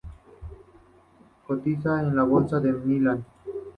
Cotiza 1.45 1.99
en 2.01 2.15
la 2.15 2.23
bolsa 2.23 2.59
de 2.59 2.73
Milán. 2.73 3.23